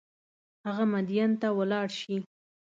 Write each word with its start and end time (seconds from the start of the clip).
هغه 0.65 0.83
مدین 0.93 1.31
ته 1.41 1.47
ولاړ 1.57 1.87
شي. 1.99 2.15